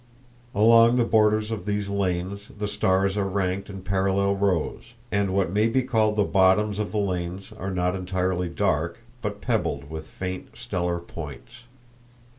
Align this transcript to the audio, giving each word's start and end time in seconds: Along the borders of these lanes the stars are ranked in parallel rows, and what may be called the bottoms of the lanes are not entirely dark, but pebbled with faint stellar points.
Along 0.55 0.95
the 0.95 1.03
borders 1.05 1.51
of 1.51 1.67
these 1.67 1.87
lanes 1.87 2.49
the 2.57 2.67
stars 2.67 3.17
are 3.17 3.27
ranked 3.27 3.69
in 3.69 3.83
parallel 3.83 4.35
rows, 4.35 4.93
and 5.11 5.31
what 5.31 5.51
may 5.51 5.67
be 5.67 5.83
called 5.83 6.15
the 6.15 6.23
bottoms 6.23 6.79
of 6.79 6.91
the 6.91 6.97
lanes 6.97 7.53
are 7.55 7.69
not 7.69 7.95
entirely 7.95 8.49
dark, 8.49 8.97
but 9.21 9.41
pebbled 9.41 9.91
with 9.91 10.07
faint 10.07 10.57
stellar 10.57 10.97
points. 10.97 11.51